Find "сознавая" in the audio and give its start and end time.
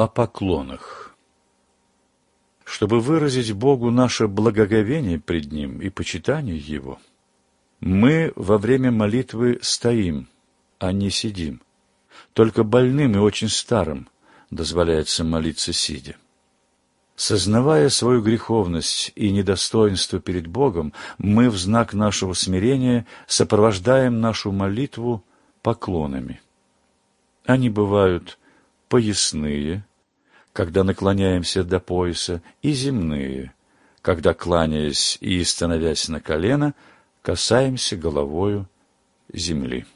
17.14-17.90